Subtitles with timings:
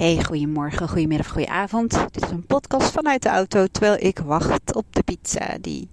[0.00, 1.90] Hey, goedemorgen, goedemiddag, goedenavond.
[2.12, 5.88] Dit is een podcast vanuit de auto terwijl ik wacht op de pizza die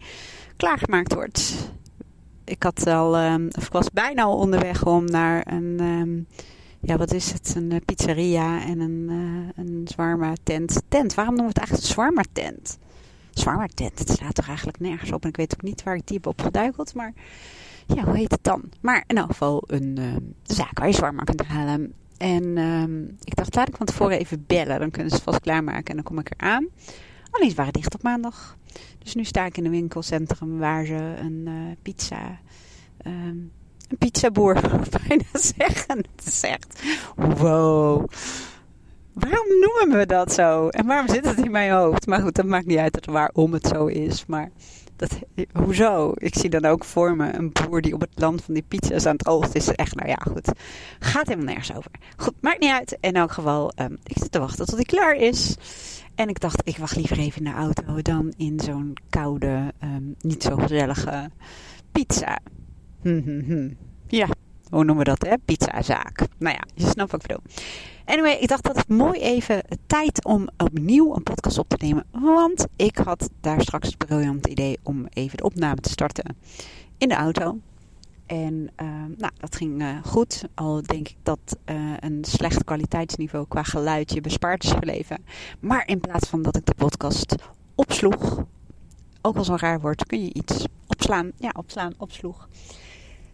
[0.57, 1.71] klaargemaakt wordt.
[2.43, 6.27] Ik had al, um, of was bijna al onderweg om naar een, um,
[6.79, 7.53] ja, wat is het?
[7.55, 10.81] Een uh, pizzeria en een, uh, een zwarma tent.
[10.87, 12.77] Tent, waarom noemen we het eigenlijk een zwarma tent?
[13.31, 16.07] Zwarma tent, het staat toch eigenlijk nergens op en ik weet ook niet waar ik
[16.07, 17.13] die heb opgeduikeld, maar
[17.87, 18.63] ja, hoe heet het dan?
[18.81, 21.93] Maar in elk geval een uh, zaak waar je zwarma kunt halen.
[22.17, 24.79] En um, ik dacht, laat ik van tevoren even bellen.
[24.79, 26.67] Dan kunnen ze het vast klaarmaken en dan kom ik eraan.
[27.31, 28.57] Alleen ze waren dicht op maandag.
[28.99, 32.39] Dus nu sta ik in een winkelcentrum waar ze een uh, pizza...
[33.05, 33.51] Um,
[33.87, 34.53] een pizzaboer,
[35.07, 35.97] bijna zeggen.
[36.15, 36.55] Het is
[37.15, 38.09] wow.
[39.19, 40.67] Waarom noemen we dat zo?
[40.67, 42.07] En waarom zit het in mijn hoofd?
[42.07, 44.25] Maar goed, dat maakt niet uit waarom het zo is.
[44.25, 44.49] Maar
[44.95, 45.19] dat,
[45.53, 46.11] hoezo?
[46.15, 49.05] Ik zie dan ook voor me een boer die op het land van die pizza's
[49.05, 49.67] aan het oogst is.
[49.67, 50.51] Echt, nou ja, goed.
[50.99, 51.91] Gaat helemaal nergens over.
[52.17, 52.97] Goed, maakt niet uit.
[52.99, 55.55] In elk geval, um, ik zit te wachten tot hij klaar is.
[56.15, 60.15] En ik dacht, ik wacht liever even in de auto dan in zo'n koude, um,
[60.19, 61.29] niet zo gezellige
[61.91, 62.39] pizza.
[63.01, 63.69] Hm, hm, hm.
[64.07, 64.27] Ja,
[64.69, 65.37] hoe noemen we dat, hè?
[65.45, 66.19] Pizzazaak.
[66.37, 67.43] Nou ja, je snapt wat ik bedoel.
[68.07, 72.05] Anyway, ik dacht dat het mooi even tijd om opnieuw een podcast op te nemen.
[72.11, 76.37] Want ik had daar straks het briljante idee om even de opname te starten
[76.97, 77.59] in de auto.
[78.25, 80.43] En uh, nou, dat ging uh, goed.
[80.53, 85.23] Al denk ik dat uh, een slecht kwaliteitsniveau qua geluid je bespaard is gebleven.
[85.59, 87.35] Maar in plaats van dat ik de podcast
[87.75, 88.43] opsloeg,
[89.21, 91.31] ook als een raar woord, kun je iets opslaan.
[91.37, 92.47] Ja, opslaan, opsloeg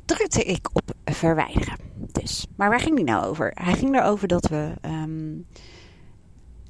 [0.06, 1.78] drukte ik op verwijderen.
[2.12, 3.52] Dus, maar waar ging die nou over?
[3.54, 5.46] Hij ging erover dat we um,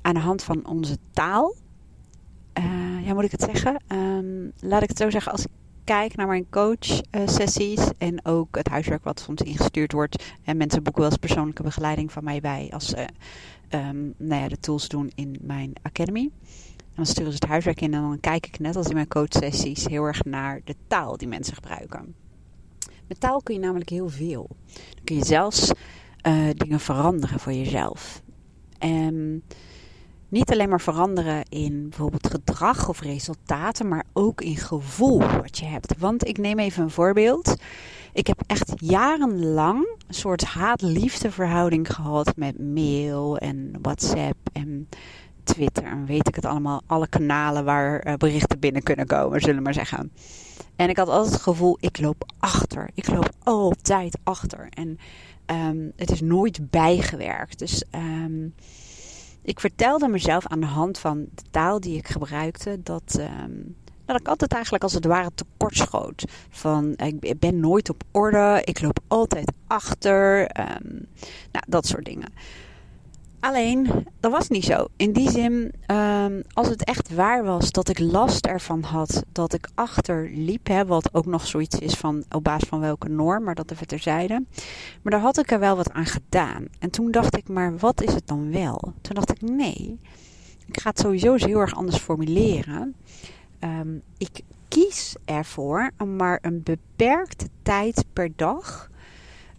[0.01, 1.55] aan de hand van onze taal,
[2.59, 5.51] uh, ja moet ik het zeggen, um, laat ik het zo zeggen, als ik
[5.83, 10.83] kijk naar mijn coach-sessies uh, en ook het huiswerk wat soms ingestuurd wordt, en mensen
[10.83, 13.07] boeken wel eens persoonlijke begeleiding van mij bij als ze
[13.69, 16.29] um, nou ja, de tools doen in mijn academy.
[16.77, 19.07] En dan sturen ze het huiswerk in en dan kijk ik net als in mijn
[19.07, 22.15] coach-sessies heel erg naar de taal die mensen gebruiken.
[23.07, 24.47] Met taal kun je namelijk heel veel.
[24.73, 25.71] Dan kun je zelfs
[26.27, 28.21] uh, dingen veranderen voor jezelf.
[28.77, 29.43] En
[30.33, 35.65] niet alleen maar veranderen in bijvoorbeeld gedrag of resultaten, maar ook in gevoel wat je
[35.65, 35.97] hebt.
[35.97, 37.55] Want ik neem even een voorbeeld.
[38.13, 44.89] Ik heb echt jarenlang een soort haat-liefde verhouding gehad met mail en WhatsApp en
[45.43, 46.81] Twitter en weet ik het allemaal.
[46.85, 50.11] Alle kanalen waar berichten binnen kunnen komen, zullen we maar zeggen.
[50.75, 52.89] En ik had altijd het gevoel, ik loop achter.
[52.93, 54.67] Ik loop altijd achter.
[54.69, 54.99] En
[55.45, 57.59] um, het is nooit bijgewerkt.
[57.59, 58.53] Dus um,
[59.41, 63.75] ik vertelde mezelf aan de hand van de taal die ik gebruikte dat, um,
[64.05, 66.23] dat ik altijd eigenlijk als het ware tekortschoot.
[66.49, 70.49] Van ik ben nooit op orde, ik loop altijd achter.
[71.51, 72.33] nou, dat soort dingen.
[73.43, 74.87] Alleen, dat was niet zo.
[74.95, 79.53] In die zin, um, als het echt waar was dat ik last ervan had dat
[79.53, 83.55] ik achterliep, hè, wat ook nog zoiets is van op basis van welke norm, maar
[83.55, 84.43] dat even terzijde.
[85.01, 86.65] Maar daar had ik er wel wat aan gedaan.
[86.79, 88.93] En toen dacht ik, maar wat is het dan wel?
[89.01, 89.99] Toen dacht ik, nee,
[90.65, 92.95] ik ga het sowieso eens heel erg anders formuleren.
[93.59, 98.89] Um, ik kies ervoor om maar een beperkte tijd per dag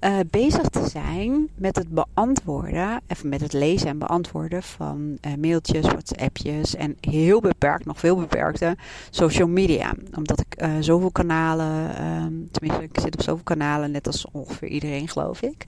[0.00, 5.32] uh, bezig te zijn met het beantwoorden, even met het lezen en beantwoorden van uh,
[5.40, 8.76] mailtjes, WhatsAppjes en heel beperkt, nog veel beperkte
[9.10, 9.94] social media.
[10.16, 14.68] Omdat ik uh, zoveel kanalen, um, tenminste ik zit op zoveel kanalen, net als ongeveer
[14.68, 15.66] iedereen geloof ik.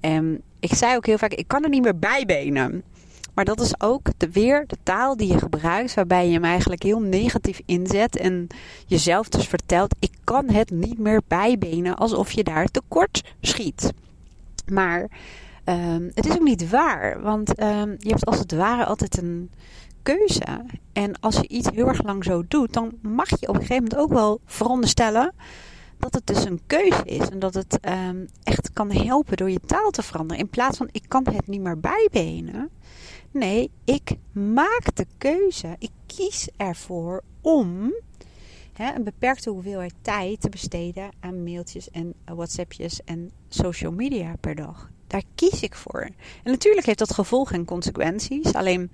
[0.00, 2.82] En ik zei ook heel vaak, ik kan er niet meer bijbenen.
[3.34, 6.82] Maar dat is ook de, weer de taal die je gebruikt, waarbij je hem eigenlijk
[6.82, 8.46] heel negatief inzet en
[8.86, 13.92] jezelf dus vertelt: ik kan het niet meer bijbenen alsof je daar tekort schiet.
[14.72, 15.08] Maar
[15.64, 19.50] um, het is ook niet waar, want um, je hebt als het ware altijd een
[20.02, 20.64] keuze.
[20.92, 23.82] En als je iets heel erg lang zo doet, dan mag je op een gegeven
[23.82, 25.32] moment ook wel veronderstellen
[25.98, 27.78] dat het dus een keuze is en dat het
[28.08, 28.28] um,
[28.72, 30.42] kan helpen door je taal te veranderen.
[30.42, 32.70] In plaats van ik kan het niet meer bijbenen.
[33.30, 35.76] Nee, ik maak de keuze.
[35.78, 37.94] Ik kies ervoor om
[38.72, 44.54] hè, een beperkte hoeveelheid tijd te besteden aan mailtjes en WhatsAppjes en social media per
[44.54, 44.90] dag.
[45.06, 46.00] Daar kies ik voor.
[46.42, 48.52] En natuurlijk heeft dat gevolgen en consequenties.
[48.54, 48.90] Alleen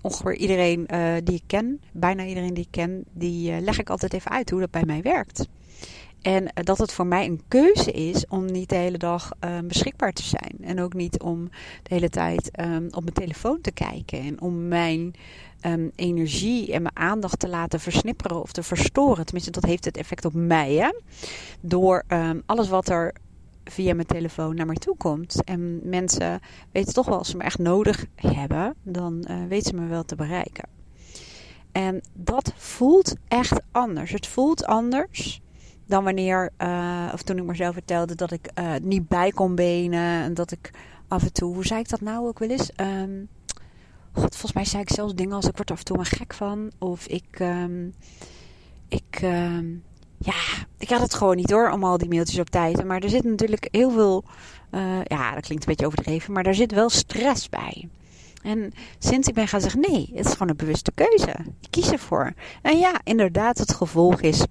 [0.00, 3.90] ongeveer iedereen uh, die ik ken, bijna iedereen die ik ken, die uh, leg ik
[3.90, 5.48] altijd even uit hoe dat bij mij werkt.
[6.22, 10.12] En dat het voor mij een keuze is om niet de hele dag um, beschikbaar
[10.12, 10.56] te zijn.
[10.60, 11.48] En ook niet om
[11.82, 14.20] de hele tijd um, op mijn telefoon te kijken.
[14.20, 15.14] En om mijn
[15.66, 19.24] um, energie en mijn aandacht te laten versnipperen of te verstoren.
[19.24, 20.72] Tenminste, dat heeft het effect op mij.
[20.72, 20.90] Hè?
[21.60, 22.04] Door
[22.46, 23.14] alles wat er
[23.64, 25.44] via mijn telefoon naar mij toe komt.
[25.44, 26.40] En mensen
[26.72, 30.04] weten toch wel, als ze me echt nodig hebben, dan uh, weten ze me wel
[30.04, 30.68] te bereiken.
[31.72, 34.10] En dat voelt echt anders.
[34.10, 35.40] Het voelt anders
[35.92, 40.22] dan wanneer, uh, of toen ik mezelf vertelde dat ik uh, niet bij kon benen.
[40.22, 40.70] En dat ik
[41.08, 42.70] af en toe, hoe zei ik dat nou ook wel eens?
[42.76, 43.28] Um,
[44.12, 46.34] God, volgens mij zei ik zelfs dingen als ik word af en toe maar gek
[46.34, 46.70] van.
[46.78, 47.94] Of ik, um,
[48.88, 49.82] ik, um,
[50.18, 50.34] ja,
[50.78, 52.84] ik had het gewoon niet hoor, om al die mailtjes op tijd.
[52.84, 54.24] Maar er zit natuurlijk heel veel,
[54.70, 57.88] uh, ja, dat klinkt een beetje overdreven, maar daar zit wel stress bij.
[58.42, 61.36] En sinds ik ben gaan zeggen, nee, het is gewoon een bewuste keuze.
[61.60, 62.32] Ik kies ervoor.
[62.62, 64.44] En ja, inderdaad, het gevolg is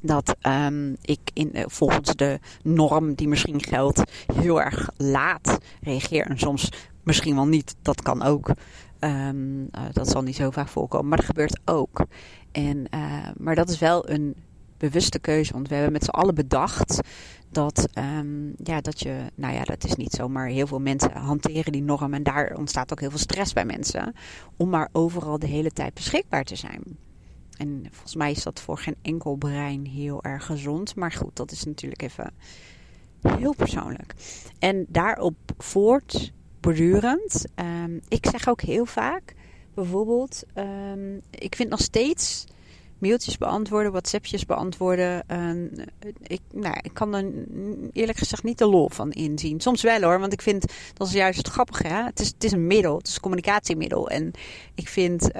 [0.00, 4.02] dat um, ik in, uh, volgens de norm die misschien geldt
[4.34, 6.26] heel erg laat reageer.
[6.26, 6.68] En soms
[7.02, 8.48] misschien wel niet, dat kan ook.
[9.00, 12.06] Um, uh, dat zal niet zo vaak voorkomen, maar dat gebeurt ook.
[12.52, 14.36] En, uh, maar dat is wel een
[14.76, 17.00] bewuste keuze, want we hebben met z'n allen bedacht
[17.50, 21.12] dat, um, ja, dat je, nou ja, dat is niet zo, maar heel veel mensen
[21.12, 24.14] hanteren die norm en daar ontstaat ook heel veel stress bij mensen
[24.56, 26.82] om maar overal de hele tijd beschikbaar te zijn.
[27.58, 30.94] En volgens mij is dat voor geen enkel brein heel erg gezond.
[30.94, 32.32] Maar goed, dat is natuurlijk even
[33.22, 34.14] heel persoonlijk.
[34.58, 37.44] En daarop voortbordurend.
[37.84, 39.34] Um, ik zeg ook heel vaak,
[39.74, 42.44] bijvoorbeeld, um, ik vind nog steeds
[42.98, 45.24] mailtjes beantwoorden, WhatsAppjes beantwoorden.
[45.30, 45.84] Uh,
[46.22, 47.32] ik, nou, ik kan er
[47.92, 49.60] eerlijk gezegd niet de lol van inzien.
[49.60, 51.86] Soms wel hoor, want ik vind dat is juist het grappige.
[51.86, 52.04] Hè?
[52.04, 54.10] Het, is, het is een middel, het is een communicatiemiddel.
[54.10, 54.30] En
[54.74, 55.30] ik vind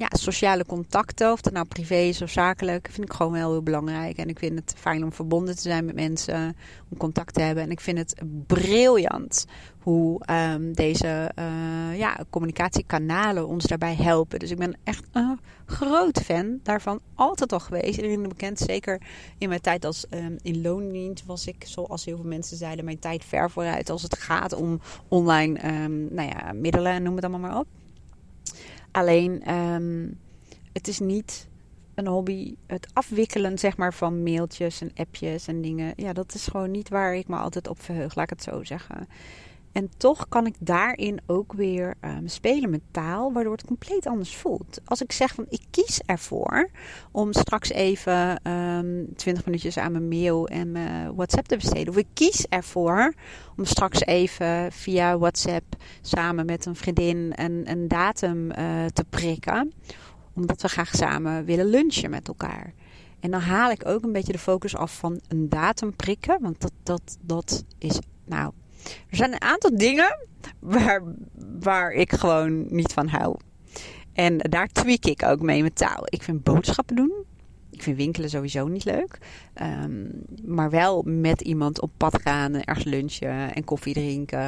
[0.00, 3.62] ja, sociale contacten, of dat nou privé is of zakelijk, vind ik gewoon wel heel
[3.62, 4.16] belangrijk.
[4.16, 6.56] En ik vind het fijn om verbonden te zijn met mensen,
[6.90, 7.64] om contact te hebben.
[7.64, 8.14] En ik vind het
[8.46, 9.46] briljant
[9.78, 14.38] hoe um, deze uh, ja, communicatiekanalen ons daarbij helpen.
[14.38, 17.00] Dus ik ben echt een groot fan daarvan.
[17.14, 17.96] Altijd al geweest.
[17.96, 18.58] Iedereen bekend.
[18.58, 19.00] Zeker
[19.38, 22.98] in mijn tijd als um, in loondienst was ik, zoals heel veel mensen zeiden, mijn
[22.98, 27.50] tijd ver vooruit als het gaat om online um, nou ja, middelen, noem het allemaal
[27.50, 27.66] maar op.
[28.90, 30.18] Alleen, um,
[30.72, 31.48] het is niet
[31.94, 32.54] een hobby.
[32.66, 35.92] Het afwikkelen zeg maar, van mailtjes en appjes en dingen.
[35.96, 38.64] Ja, dat is gewoon niet waar ik me altijd op verheug, laat ik het zo
[38.64, 39.08] zeggen.
[39.72, 44.36] En toch kan ik daarin ook weer um, spelen met taal, waardoor het compleet anders
[44.36, 44.80] voelt.
[44.84, 46.70] Als ik zeg van ik kies ervoor
[47.12, 51.88] om straks even um, 20 minuutjes aan mijn mail en mijn WhatsApp te besteden.
[51.88, 53.14] Of ik kies ervoor
[53.56, 59.72] om straks even via WhatsApp samen met een vriendin een, een datum uh, te prikken.
[60.34, 62.72] Omdat we graag samen willen lunchen met elkaar.
[63.20, 66.40] En dan haal ik ook een beetje de focus af van een datum prikken.
[66.40, 68.52] Want dat, dat, dat is nou
[68.84, 70.26] er zijn een aantal dingen
[70.58, 71.02] waar,
[71.60, 73.36] waar ik gewoon niet van hou.
[74.12, 76.02] En daar tweak ik ook mee met taal.
[76.04, 77.12] Ik vind boodschappen doen.
[77.70, 79.18] Ik vind winkelen sowieso niet leuk.
[79.62, 84.40] Um, maar wel met iemand op pad gaan, ergens lunchen en koffie drinken.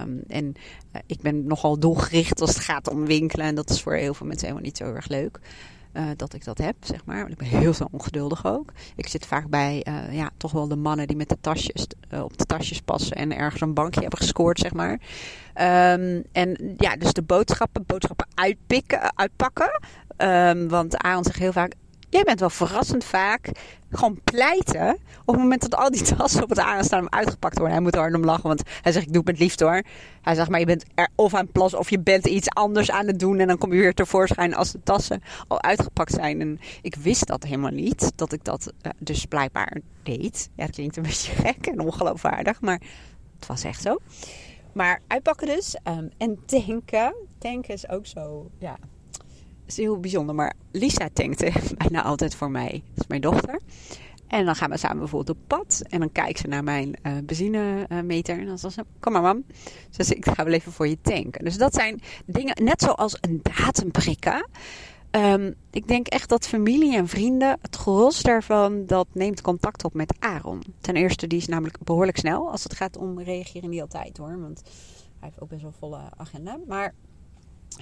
[0.00, 3.46] Um, en uh, ik ben nogal doelgericht als het gaat om winkelen.
[3.46, 5.38] En dat is voor heel veel mensen helemaal niet zo erg leuk.
[5.92, 7.28] Uh, dat ik dat heb, zeg maar.
[7.28, 8.72] Ik ben heel zo ongeduldig ook.
[8.96, 12.22] Ik zit vaak bij, uh, ja, toch wel de mannen die met de tasjes, uh,
[12.22, 14.90] op de tasjes passen en ergens een bankje hebben gescoord, zeg maar.
[14.92, 19.80] Um, en ja, dus de boodschappen, boodschappen uitpikken, uitpakken.
[20.16, 21.74] Um, want Aaron zegt heel vaak,
[22.08, 23.50] jij bent wel verrassend vaak
[23.92, 24.98] gewoon pleiten.
[25.24, 27.74] Op het moment dat al die tassen op het aanstaan hem uitgepakt worden.
[27.74, 29.82] Hij moet er hard om lachen, want hij zegt: Ik doe het met liefde hoor.
[30.22, 33.06] Hij zegt: Maar je bent er of aan het of je bent iets anders aan
[33.06, 33.38] het doen.
[33.38, 36.40] En dan kom je weer tevoorschijn als de tassen al uitgepakt zijn.
[36.40, 40.50] En ik wist dat helemaal niet, dat ik dat uh, dus blijkbaar deed.
[40.56, 42.80] Ja, het klinkt een beetje gek en ongeloofwaardig, maar
[43.38, 43.96] het was echt zo.
[44.72, 45.76] Maar uitpakken dus.
[45.84, 47.14] Um, en tanken.
[47.38, 48.78] Tanken is ook zo, ja,
[49.72, 50.34] is heel bijzonder.
[50.34, 52.82] Maar Lisa tankte bijna altijd voor mij.
[52.94, 53.60] Dat is mijn dochter.
[54.26, 55.82] En dan gaan we samen bijvoorbeeld op pad.
[55.88, 58.38] En dan kijkt ze naar mijn uh, benzinemeter.
[58.38, 59.44] En dan zegt ze, kom maar mam.
[59.96, 61.44] Dus ik ga wel even voor je tanken.
[61.44, 64.48] Dus dat zijn dingen, net zoals een datum prikken.
[65.10, 69.94] Um, ik denk echt dat familie en vrienden, het gros daarvan, dat neemt contact op
[69.94, 70.62] met Aaron.
[70.80, 72.50] Ten eerste, die is namelijk behoorlijk snel.
[72.50, 74.40] Als het gaat om reageren niet altijd hoor.
[74.40, 74.62] Want
[75.18, 76.58] hij heeft ook best wel volle agenda.
[76.66, 76.94] Maar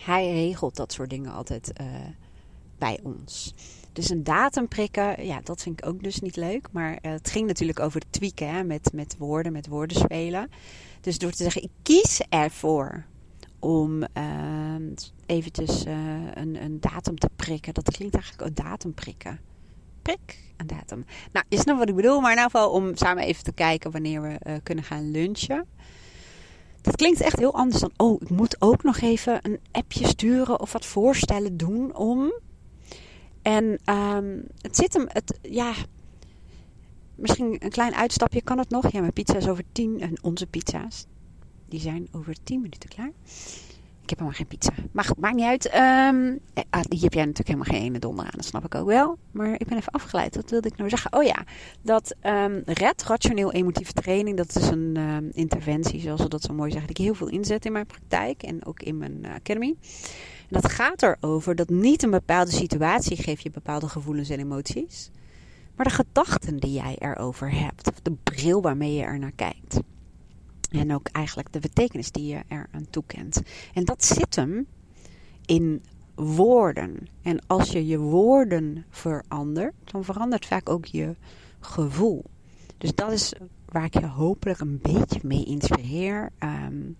[0.01, 1.87] hij regelt dat soort dingen altijd uh,
[2.79, 3.55] bij ons.
[3.93, 6.69] Dus een datum prikken, ja, dat vind ik ook dus niet leuk.
[6.73, 10.51] Maar uh, het ging natuurlijk over het tweaken, hè, met, met woorden, met woorden spelen.
[11.01, 13.05] Dus door te zeggen, ik kies ervoor
[13.59, 14.75] om uh,
[15.27, 15.95] eventjes uh,
[16.35, 17.75] een, een datum te prikken.
[17.75, 19.41] Dat klinkt eigenlijk een datum prikken.
[20.03, 21.05] Prik, een datum.
[21.33, 22.21] Nou, je snapt wat ik bedoel.
[22.21, 25.67] Maar in ieder geval om samen even te kijken wanneer we kunnen gaan lunchen.
[26.83, 30.61] Dat klinkt echt heel anders dan, oh, ik moet ook nog even een appje sturen
[30.61, 32.33] of wat voorstellen doen om.
[33.43, 35.73] En um, het zit hem, het, ja,
[37.15, 38.93] misschien een klein uitstapje, kan het nog?
[38.93, 41.07] Ja, mijn pizza is over tien, en onze pizza's,
[41.69, 43.13] die zijn over tien minuten klaar.
[44.11, 44.89] Ik heb helemaal geen pizza.
[44.93, 45.75] Maar goed, maakt niet uit.
[45.75, 46.41] Um,
[47.01, 48.31] heb jij natuurlijk helemaal geen ene donder aan.
[48.35, 49.19] Dat snap ik ook wel.
[49.31, 50.37] Maar ik ben even afgeleid.
[50.37, 51.13] Wat wilde ik nou zeggen?
[51.13, 51.45] Oh ja,
[51.83, 56.55] dat um, RED, rationeel emotieve training, dat is een um, interventie, zoals we dat zo
[56.55, 59.35] mooi zeggen, die ik heel veel inzet in mijn praktijk en ook in mijn uh,
[59.35, 59.75] academy.
[60.39, 65.11] En dat gaat erover dat niet een bepaalde situatie geeft je bepaalde gevoelens en emoties,
[65.77, 69.81] maar de gedachten die jij erover hebt, of de bril waarmee je er naar kijkt.
[70.71, 73.43] En ook eigenlijk de betekenis die je er aan toekent.
[73.75, 74.67] En dat zit hem
[75.47, 75.83] in
[76.15, 77.09] woorden.
[77.23, 81.17] En als je je woorden verandert, dan verandert vaak ook je
[81.61, 82.25] gevoel.
[82.79, 83.33] Dus dat is
[83.65, 86.31] waar ik je hopelijk een beetje mee inspireer.
[86.39, 86.97] Um,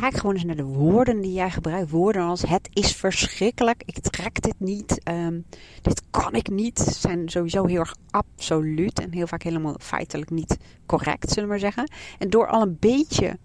[0.00, 1.90] kijk gewoon eens naar de woorden die jij gebruikt.
[1.90, 5.44] Woorden als het is verschrikkelijk, ik trek dit niet, um,
[5.82, 6.78] dit kan ik niet.
[6.78, 11.58] Zijn sowieso heel erg absoluut en heel vaak helemaal feitelijk niet correct, zullen we maar
[11.58, 11.90] zeggen.
[12.18, 13.38] En door al een beetje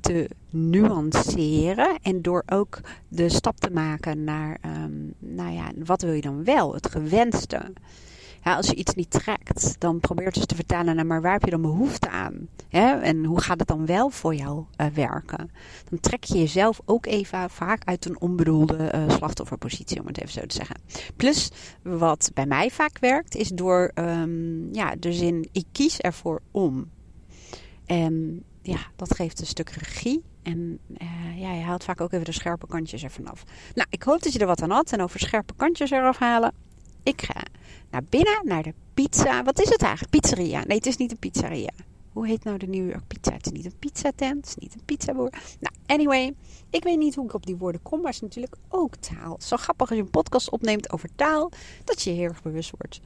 [0.00, 6.12] te nuanceren en door ook de stap te maken naar, um, nou ja, wat wil
[6.12, 6.74] je dan wel?
[6.74, 7.72] Het gewenste.
[8.42, 11.44] Als je iets niet trekt, dan probeer het dus te vertalen naar maar waar heb
[11.44, 12.48] je dan behoefte aan?
[12.68, 13.00] Hè?
[13.00, 15.50] En hoe gaat het dan wel voor jou uh, werken?
[15.88, 20.32] Dan trek je jezelf ook even vaak uit een onbedoelde uh, slachtofferpositie, om het even
[20.32, 20.76] zo te zeggen.
[21.16, 21.50] Plus,
[21.82, 26.90] wat bij mij vaak werkt, is door um, ja, de zin ik kies ervoor om.
[27.86, 30.24] En ja, dat geeft een stuk regie.
[30.42, 33.44] En uh, ja, je haalt vaak ook even de scherpe kantjes ervan af.
[33.74, 34.92] Nou, ik hoop dat je er wat aan had.
[34.92, 36.54] En over scherpe kantjes eraf halen.
[37.02, 37.42] Ik ga
[37.90, 39.42] naar binnen, naar de pizza.
[39.42, 40.20] Wat is het eigenlijk?
[40.20, 40.64] Pizzeria.
[40.64, 41.70] Nee, het is niet een pizzeria.
[42.12, 43.32] Hoe heet nou de New York pizza?
[43.32, 45.30] Het is niet een pizzatent, het is niet een pizzaboer.
[45.60, 46.34] Nou, anyway,
[46.70, 49.36] ik weet niet hoe ik op die woorden kom, maar het is natuurlijk ook taal.
[49.40, 51.50] Zo grappig als je een podcast opneemt over taal,
[51.84, 53.00] dat je heel erg bewust wordt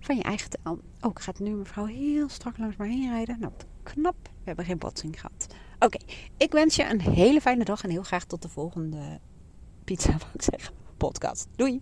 [0.00, 0.78] van je eigen taal.
[1.00, 3.40] Oh, ik ga nu mevrouw heel strak langs maar heen rijden.
[3.40, 4.16] Nou, knap.
[4.22, 5.46] We hebben geen botsing gehad.
[5.78, 5.98] Oké,
[6.36, 9.20] ik wens je een hele fijne dag en heel graag tot de volgende
[9.84, 11.48] pizza, wat ik zeggen, podcast.
[11.56, 11.80] Doei!